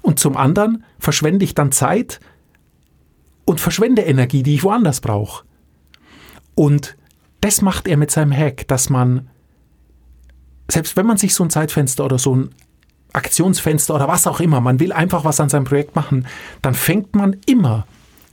[0.00, 2.18] und zum anderen verschwende ich dann Zeit
[3.44, 5.44] und verschwende Energie, die ich woanders brauche.
[6.54, 6.96] Und
[7.40, 9.28] das macht er mit seinem Hack, dass man,
[10.70, 12.50] selbst wenn man sich so ein Zeitfenster oder so ein
[13.12, 16.26] Aktionsfenster oder was auch immer, man will einfach was an seinem Projekt machen,
[16.62, 17.86] dann fängt man immer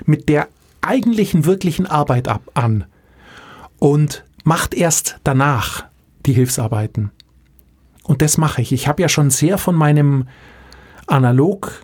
[0.05, 0.47] mit der
[0.81, 2.85] eigentlichen, wirklichen Arbeit ab an
[3.79, 5.85] und macht erst danach
[6.25, 7.11] die Hilfsarbeiten.
[8.03, 8.71] Und das mache ich.
[8.71, 10.27] Ich habe ja schon sehr von meinem
[11.05, 11.83] analog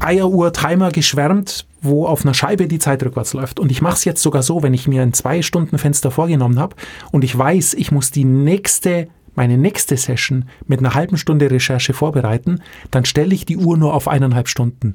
[0.00, 3.60] Eieruhr-Timer geschwärmt, wo auf einer Scheibe die Zeit rückwärts läuft.
[3.60, 6.76] Und ich mache es jetzt sogar so, wenn ich mir ein Zwei-Stunden-Fenster vorgenommen habe
[7.10, 11.92] und ich weiß, ich muss die nächste, meine nächste Session mit einer halben Stunde Recherche
[11.92, 14.94] vorbereiten, dann stelle ich die Uhr nur auf eineinhalb Stunden.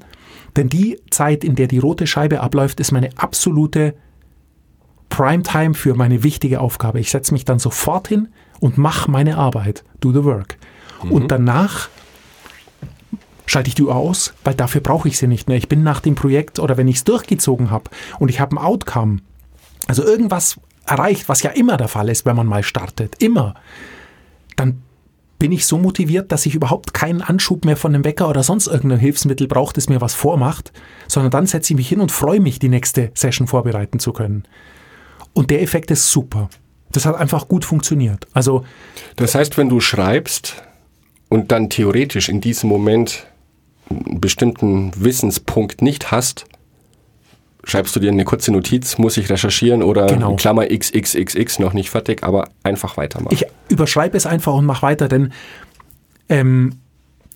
[0.56, 3.94] Denn die Zeit, in der die rote Scheibe abläuft, ist meine absolute
[5.08, 7.00] Primetime für meine wichtige Aufgabe.
[7.00, 8.28] Ich setze mich dann sofort hin
[8.60, 10.58] und mache meine Arbeit, do the work.
[11.10, 11.88] Und danach
[13.48, 15.56] schalte ich die Uhr aus, weil dafür brauche ich sie nicht mehr.
[15.56, 18.58] Ich bin nach dem Projekt oder wenn ich es durchgezogen habe und ich habe ein
[18.58, 19.20] Outcome,
[19.86, 23.54] also irgendwas erreicht, was ja immer der Fall ist, wenn man mal startet, immer,
[24.56, 24.82] dann
[25.38, 28.66] bin ich so motiviert, dass ich überhaupt keinen Anschub mehr von einem Wecker oder sonst
[28.66, 30.72] irgendein Hilfsmittel brauche, das mir was vormacht,
[31.06, 34.44] sondern dann setze ich mich hin und freue mich, die nächste Session vorbereiten zu können.
[35.34, 36.50] Und der Effekt ist super.
[36.90, 38.26] Das hat einfach gut funktioniert.
[38.32, 38.64] Also
[39.16, 40.62] Das heißt, wenn du schreibst
[41.28, 43.26] und dann theoretisch in diesem Moment
[43.90, 46.46] einen bestimmten Wissenspunkt nicht hast,
[47.64, 50.36] schreibst du dir eine kurze Notiz, muss ich recherchieren oder Genau.
[50.36, 53.34] Klammer XXXX noch nicht fertig, aber einfach weitermachen.
[53.34, 55.32] Ich überschreibe es einfach und mache weiter, denn
[56.28, 56.80] ähm,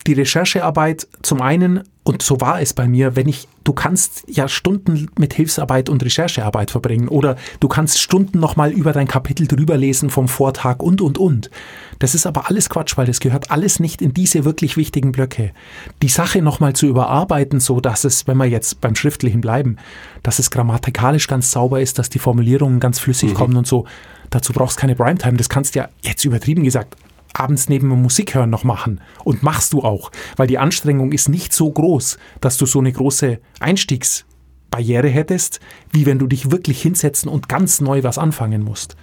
[0.07, 4.49] die Recherchearbeit zum einen und so war es bei mir, wenn ich, du kannst ja
[4.49, 9.77] Stunden mit Hilfsarbeit und Recherchearbeit verbringen oder du kannst Stunden nochmal über dein Kapitel drüber
[9.77, 11.49] lesen vom Vortag und, und, und.
[12.01, 15.53] Das ist aber alles Quatsch, weil das gehört alles nicht in diese wirklich wichtigen Blöcke.
[16.03, 19.77] Die Sache nochmal zu überarbeiten, so dass es, wenn wir jetzt beim Schriftlichen bleiben,
[20.25, 23.87] dass es grammatikalisch ganz sauber ist, dass die Formulierungen ganz flüssig kommen und so.
[24.31, 25.37] Dazu brauchst du keine Primetime.
[25.37, 26.97] Das kannst du ja jetzt übertrieben gesagt
[27.35, 29.01] abends neben dem Musik hören noch machen.
[29.25, 32.92] Und machst du auch, weil die Anstrengung ist nicht so groß, dass du so eine
[32.92, 38.97] große Einstiegsbarriere hättest, wie wenn du dich wirklich hinsetzen und ganz neu was anfangen musst.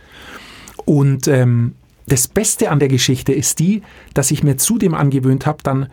[0.85, 1.75] Und ähm,
[2.07, 5.89] das Beste an der Geschichte ist die, dass ich mir zudem angewöhnt habe, dann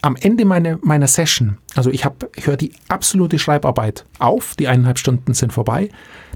[0.00, 2.04] am Ende meiner, meiner Session, also ich,
[2.36, 5.90] ich höre die absolute Schreibarbeit auf, die eineinhalb Stunden sind vorbei.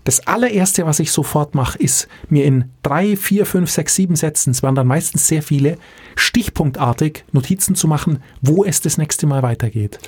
[0.05, 4.51] Das allererste, was ich sofort mache, ist mir in drei, vier, fünf, sechs, sieben Sätzen,
[4.51, 5.79] es waren dann meistens sehr viele,
[6.17, 9.99] stichpunktartig Notizen zu machen, wo es das nächste Mal weitergeht.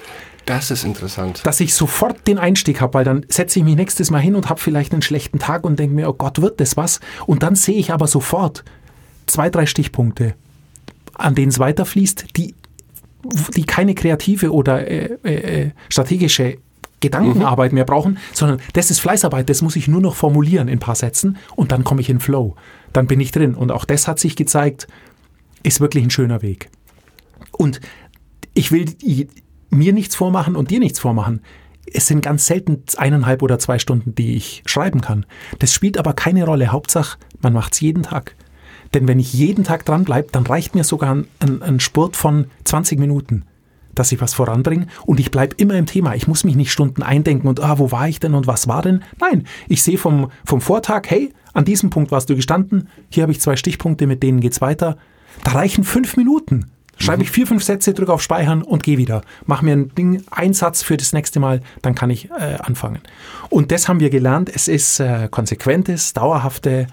[0.46, 1.40] Das ist interessant.
[1.44, 4.50] Dass ich sofort den Einstieg habe, weil dann setze ich mich nächstes Mal hin und
[4.50, 7.00] habe vielleicht einen schlechten Tag und denke mir, oh Gott, wird das was?
[7.26, 8.64] Und dann sehe ich aber sofort
[9.26, 10.34] zwei, drei Stichpunkte,
[11.14, 12.54] an denen es weiterfließt, die
[13.56, 16.58] die keine kreative oder äh, äh, strategische
[17.04, 20.80] Gedankenarbeit mehr brauchen, sondern das ist Fleißarbeit, das muss ich nur noch formulieren in ein
[20.80, 22.56] paar Sätzen und dann komme ich in Flow.
[22.92, 23.54] Dann bin ich drin.
[23.54, 24.86] Und auch das hat sich gezeigt,
[25.62, 26.70] ist wirklich ein schöner Weg.
[27.52, 27.80] Und
[28.54, 28.86] ich will
[29.70, 31.40] mir nichts vormachen und dir nichts vormachen.
[31.92, 35.26] Es sind ganz selten eineinhalb oder zwei Stunden, die ich schreiben kann.
[35.58, 36.68] Das spielt aber keine Rolle.
[36.68, 38.36] Hauptsache, man macht es jeden Tag.
[38.94, 42.46] Denn wenn ich jeden Tag dranbleibe, dann reicht mir sogar ein, ein, ein Spurt von
[42.62, 43.44] 20 Minuten,
[43.94, 46.14] dass ich was voranbringe und ich bleibe immer im Thema.
[46.14, 48.82] Ich muss mich nicht Stunden eindenken und, ah, wo war ich denn und was war
[48.82, 49.02] denn?
[49.20, 53.32] Nein, ich sehe vom, vom Vortag, hey, an diesem Punkt warst du gestanden, hier habe
[53.32, 54.96] ich zwei Stichpunkte, mit denen geht's weiter.
[55.44, 56.70] Da reichen fünf Minuten.
[56.96, 59.22] Schreibe ich vier, fünf Sätze, drücke auf Speichern und gehe wieder.
[59.46, 63.00] Mach mir ein Ding, einen Satz für das nächste Mal, dann kann ich äh, anfangen.
[63.50, 64.50] Und das haben wir gelernt.
[64.54, 66.86] Es ist äh, konsequentes, dauerhafte,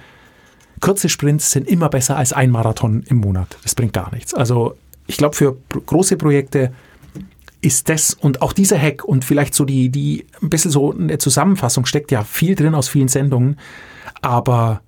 [0.80, 3.58] kurze Sprints sind immer besser als ein Marathon im Monat.
[3.64, 4.34] Das bringt gar nichts.
[4.34, 6.74] Also ich glaube, für große Projekte
[7.62, 11.18] ist das und auch dieser Hack und vielleicht so die, die ein bisschen so eine
[11.18, 13.58] Zusammenfassung steckt ja viel drin aus vielen Sendungen,
[14.22, 14.82] aber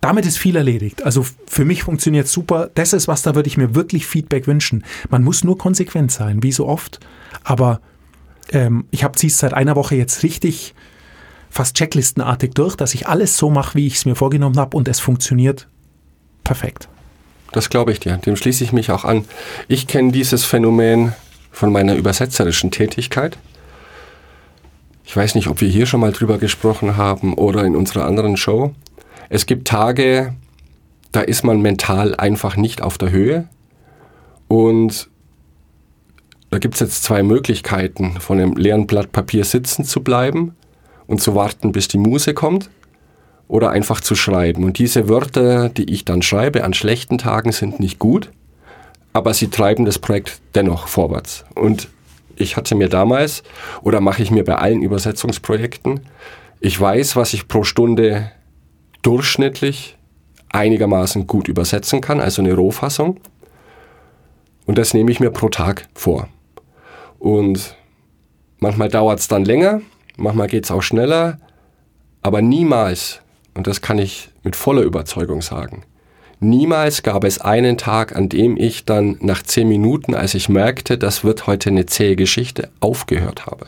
[0.00, 1.04] damit ist viel erledigt.
[1.04, 2.70] Also für mich funktioniert super.
[2.74, 4.84] Das ist was, da würde ich mir wirklich Feedback wünschen.
[5.10, 6.98] Man muss nur konsequent sein, wie so oft.
[7.44, 7.80] Aber
[8.50, 10.74] ähm, ich habe es seit einer Woche jetzt richtig
[11.50, 14.88] fast checklistenartig durch, dass ich alles so mache, wie ich es mir vorgenommen habe und
[14.88, 15.68] es funktioniert
[16.42, 16.88] perfekt.
[17.52, 18.16] Das glaube ich dir.
[18.16, 19.24] Dem schließe ich mich auch an.
[19.68, 21.12] Ich kenne dieses Phänomen
[21.52, 23.38] von meiner übersetzerischen Tätigkeit.
[25.04, 28.36] Ich weiß nicht, ob wir hier schon mal drüber gesprochen haben oder in unserer anderen
[28.36, 28.74] Show.
[29.28, 30.34] Es gibt Tage,
[31.12, 33.48] da ist man mental einfach nicht auf der Höhe.
[34.48, 35.08] Und
[36.50, 40.54] da gibt es jetzt zwei Möglichkeiten, von einem leeren Blatt Papier sitzen zu bleiben
[41.06, 42.70] und zu warten, bis die Muse kommt
[43.48, 44.64] oder einfach zu schreiben.
[44.64, 48.30] Und diese Wörter, die ich dann schreibe an schlechten Tagen, sind nicht gut,
[49.12, 51.44] aber sie treiben das Projekt dennoch vorwärts.
[51.54, 51.88] Und
[52.36, 53.42] ich hatte mir damals,
[53.82, 56.00] oder mache ich mir bei allen Übersetzungsprojekten,
[56.60, 58.30] ich weiß, was ich pro Stunde
[59.02, 59.98] durchschnittlich
[60.50, 63.20] einigermaßen gut übersetzen kann, also eine Rohfassung.
[64.66, 66.28] Und das nehme ich mir pro Tag vor.
[67.18, 67.76] Und
[68.58, 69.80] manchmal dauert es dann länger,
[70.16, 71.38] manchmal geht es auch schneller,
[72.22, 73.20] aber niemals,
[73.54, 75.82] und das kann ich mit voller Überzeugung sagen,
[76.42, 80.98] niemals gab es einen Tag, an dem ich dann nach zehn Minuten, als ich merkte,
[80.98, 83.66] das wird heute eine zähe Geschichte, aufgehört habe.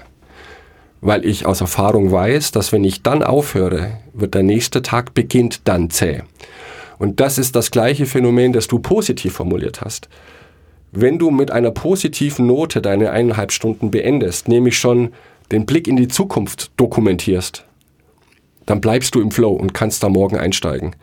[1.00, 5.62] Weil ich aus Erfahrung weiß, dass wenn ich dann aufhöre, wird der nächste Tag beginnt
[5.68, 6.22] dann zäh.
[6.98, 10.08] Und das ist das gleiche Phänomen, das du positiv formuliert hast.
[10.92, 15.12] Wenn du mit einer positiven Note deine eineinhalb Stunden beendest, nämlich schon
[15.50, 17.64] den Blick in die Zukunft dokumentierst,
[18.66, 20.96] dann bleibst du im Flow und kannst da morgen einsteigen.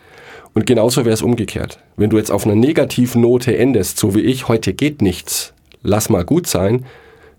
[0.54, 1.80] Und genauso wäre es umgekehrt.
[1.96, 6.10] Wenn du jetzt auf einer negativen Note endest, so wie ich, heute geht nichts, lass
[6.10, 6.86] mal gut sein,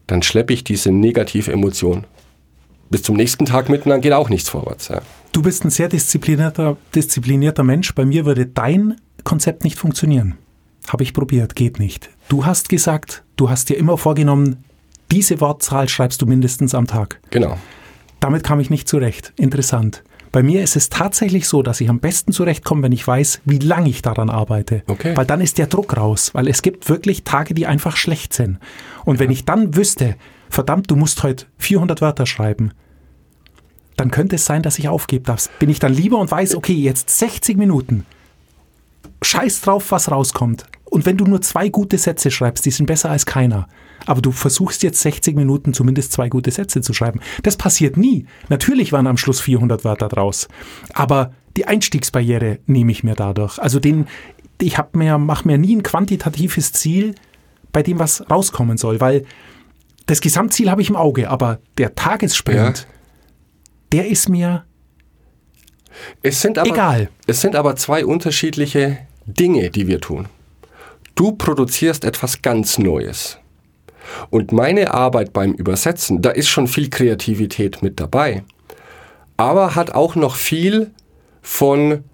[0.06, 2.04] dann schleppe ich diese negative Emotion
[2.92, 4.88] bis zum nächsten Tag mit und dann geht auch nichts vorwärts.
[4.88, 5.00] Ja.
[5.32, 7.94] Du bist ein sehr disziplinierter, disziplinierter Mensch.
[7.94, 10.36] Bei mir würde dein Konzept nicht funktionieren.
[10.88, 12.10] Habe ich probiert, geht nicht.
[12.28, 14.64] Du hast gesagt, du hast dir immer vorgenommen,
[15.10, 17.20] diese Wortzahl schreibst du mindestens am Tag.
[17.30, 17.58] Genau.
[18.20, 19.32] Damit kam ich nicht zurecht.
[19.36, 20.02] Interessant.
[20.32, 23.58] Bei mir ist es tatsächlich so, dass ich am besten zurechtkomme, wenn ich weiß, wie
[23.58, 24.82] lange ich daran arbeite.
[24.86, 25.14] Okay.
[25.14, 26.30] Weil dann ist der Druck raus.
[26.32, 28.58] Weil es gibt wirklich Tage, die einfach schlecht sind.
[29.04, 30.16] Und wenn ich dann wüsste,
[30.48, 32.72] verdammt, du musst heute 400 Wörter schreiben,
[33.96, 35.24] dann könnte es sein, dass ich aufgebe.
[35.24, 38.06] Das bin ich dann lieber und weiß, okay, jetzt 60 Minuten.
[39.20, 40.64] Scheiß drauf, was rauskommt.
[40.92, 43.66] und wenn du nur zwei gute Sätze schreibst, die sind besser als keiner.
[44.06, 47.20] Aber du versuchst jetzt 60 Minuten zumindest zwei gute Sätze zu schreiben.
[47.42, 48.26] Das passiert nie.
[48.48, 50.48] Natürlich waren am Schluss 400 Wörter draus.
[50.94, 53.58] Aber die Einstiegsbarriere nehme ich mir dadurch.
[53.58, 54.06] Also den,
[54.60, 57.14] ich hab mir, mache mir nie ein quantitatives Ziel,
[57.72, 59.24] bei dem was rauskommen soll, weil
[60.06, 62.84] das Gesamtziel habe ich im Auge, aber der Tagessprint, Ja.
[63.92, 64.64] der ist mir
[66.58, 67.08] aber, Egal.
[67.26, 70.26] Es sind aber zwei unterschiedliche Dinge, die wir tun.
[71.14, 73.38] Du produzierst etwas ganz Neues.
[74.30, 78.42] Und meine Arbeit beim Übersetzen, da ist schon viel Kreativität mit dabei.
[79.36, 80.90] Aber hat auch noch viel
[81.40, 82.04] von,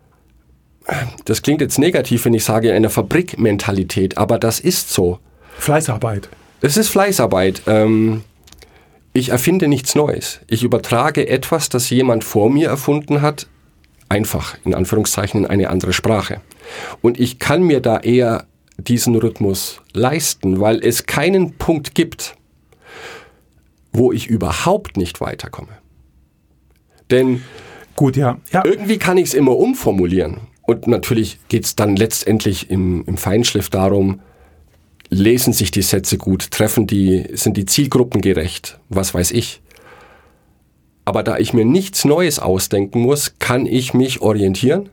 [1.24, 5.18] das klingt jetzt negativ, wenn ich sage, einer Fabrikmentalität, aber das ist so.
[5.58, 6.28] Fleißarbeit.
[6.61, 7.62] Es ist Fleißarbeit.
[7.66, 8.24] Ähm,
[9.12, 10.40] ich erfinde nichts Neues.
[10.46, 13.46] Ich übertrage etwas, das jemand vor mir erfunden hat,
[14.08, 16.40] einfach in Anführungszeichen in eine andere Sprache.
[17.02, 18.46] Und ich kann mir da eher
[18.78, 22.36] diesen Rhythmus leisten, weil es keinen Punkt gibt,
[23.92, 25.78] wo ich überhaupt nicht weiterkomme.
[27.10, 27.42] Denn
[27.96, 28.40] Gut, ja.
[28.52, 28.62] ja.
[28.64, 30.38] irgendwie kann ich es immer umformulieren.
[30.62, 34.20] Und natürlich geht es dann letztendlich im, im Feinschliff darum,
[35.08, 39.62] lesen sich die Sätze gut, treffen die, sind die Zielgruppen gerecht, was weiß ich.
[41.04, 44.90] Aber da ich mir nichts Neues ausdenken muss, kann ich mich orientieren.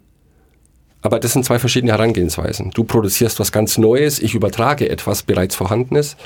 [1.05, 2.71] Aber das sind zwei verschiedene Herangehensweisen.
[2.71, 6.17] Du produzierst was ganz Neues, ich übertrage etwas bereits Vorhandenes.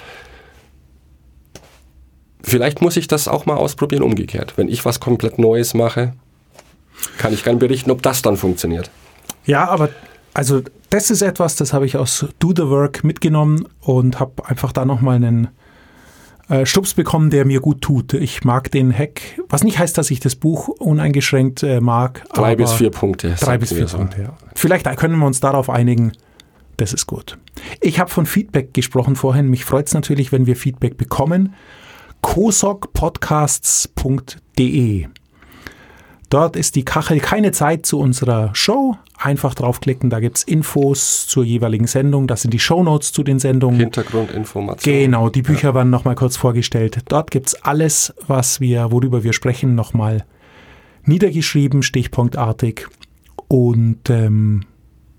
[2.41, 4.53] Vielleicht muss ich das auch mal ausprobieren, umgekehrt.
[4.55, 6.13] Wenn ich was komplett Neues mache,
[7.17, 8.89] kann ich gern berichten, ob das dann funktioniert.
[9.45, 9.89] Ja, aber
[10.33, 14.71] also das ist etwas, das habe ich aus Do the Work mitgenommen und habe einfach
[14.71, 15.49] da nochmal einen
[16.49, 18.13] äh, Stups bekommen, der mir gut tut.
[18.13, 22.25] Ich mag den Hack, was nicht heißt, dass ich das Buch uneingeschränkt äh, mag.
[22.33, 23.35] Drei bis vier Punkte.
[23.39, 23.97] Drei bis vier so.
[23.97, 24.33] Punkte, ja.
[24.55, 26.11] Vielleicht können wir uns darauf einigen.
[26.77, 27.37] Das ist gut.
[27.81, 29.47] Ich habe von Feedback gesprochen vorhin.
[29.49, 31.53] Mich freut es natürlich, wenn wir Feedback bekommen.
[32.21, 35.07] kosokpodcasts.de
[36.29, 38.95] Dort ist die Kachel keine Zeit zu unserer Show.
[39.17, 42.27] Einfach draufklicken, da gibt's Infos zur jeweiligen Sendung.
[42.27, 43.79] Das sind die Shownotes zu den Sendungen.
[43.79, 44.93] Hintergrundinformation.
[44.93, 46.99] Genau, die Bücher werden nochmal kurz vorgestellt.
[47.07, 50.23] Dort gibt's alles, was wir, worüber wir sprechen, nochmal
[51.03, 52.87] niedergeschrieben, stichpunktartig.
[53.47, 54.65] Und ähm,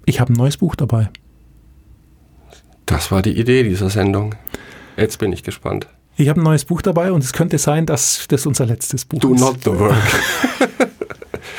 [0.07, 1.11] ich habe ein neues Buch dabei.
[2.87, 4.37] Das war die Idee dieser Sendung.
[4.97, 5.89] Jetzt bin ich gespannt.
[6.17, 9.19] Ich habe ein neues Buch dabei und es könnte sein, dass das unser letztes Buch
[9.19, 9.41] Do ist.
[9.41, 9.97] not the work.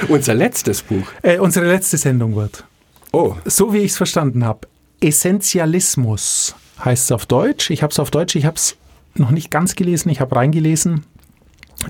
[0.07, 1.05] Unser letztes Buch.
[1.21, 2.63] Äh, unsere letzte Sendung wird.
[3.11, 4.67] Oh, So wie ich es verstanden habe.
[5.01, 7.69] Essentialismus heißt es auf Deutsch.
[7.69, 8.75] Ich habe es auf Deutsch, ich habe es
[9.15, 11.05] noch nicht ganz gelesen, ich habe reingelesen.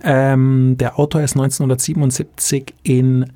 [0.04, 3.32] Ähm, der Autor ist 1977 in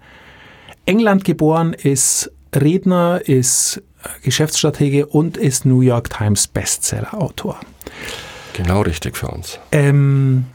[0.86, 3.82] England geboren, ist Redner, ist
[4.24, 7.60] Geschäftsstratege und ist New York Times Bestseller-Autor.
[8.54, 9.60] genau richtig für uns.
[9.72, 10.46] Ähm,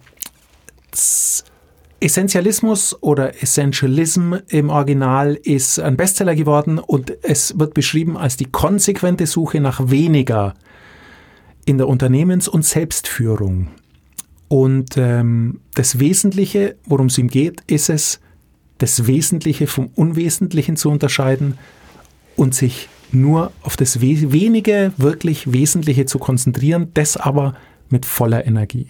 [2.01, 8.47] Essentialismus oder Essentialism im Original ist ein Bestseller geworden und es wird beschrieben als die
[8.47, 10.55] konsequente Suche nach weniger
[11.67, 13.69] in der Unternehmens- und Selbstführung.
[14.49, 18.21] Und ähm, das Wesentliche, worum es ihm geht, ist es,
[18.79, 21.59] das Wesentliche vom Unwesentlichen zu unterscheiden
[22.35, 27.55] und sich nur auf das We wenige wirklich Wesentliche zu konzentrieren, das aber
[27.91, 28.87] mit voller Energie.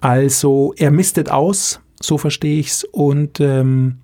[0.00, 3.98] Also er mistet aus, so verstehe ich's, und ähm,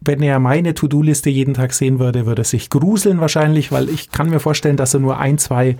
[0.00, 4.10] wenn er meine To-Do-Liste jeden Tag sehen würde, würde er sich gruseln wahrscheinlich, weil ich
[4.10, 5.76] kann mir vorstellen, dass er nur ein, zwei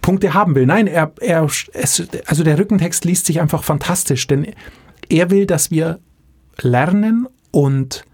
[0.00, 0.66] Punkte haben will.
[0.66, 4.46] Nein, er, er, es, also der Rückentext liest sich einfach fantastisch, denn
[5.08, 6.00] er will, dass wir
[6.60, 8.04] lernen und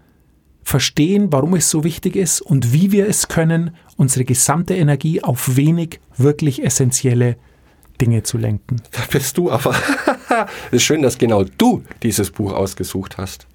[0.63, 5.55] verstehen, warum es so wichtig ist und wie wir es können, unsere gesamte Energie auf
[5.55, 7.37] wenig wirklich essentielle
[8.01, 8.77] Dinge zu lenken.
[8.91, 9.75] Da bist du aber.
[10.67, 13.47] Es ist schön, dass genau du dieses Buch ausgesucht hast.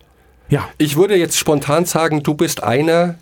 [0.49, 3.17] Ja, Ich würde jetzt spontan sagen, du bist einer,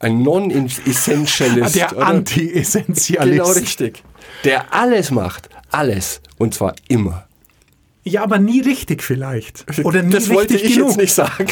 [0.00, 1.76] ein Non-Essentialist.
[1.76, 1.96] der?
[1.96, 3.30] Anti-Essentialist.
[3.30, 4.02] Genau richtig.
[4.44, 5.48] Der alles macht.
[5.70, 6.20] Alles.
[6.38, 7.26] Und zwar immer.
[8.04, 9.64] Ja, aber nie richtig vielleicht.
[9.84, 10.88] Oder nie das wollte richtig ich genug.
[10.90, 11.46] jetzt nicht sagen.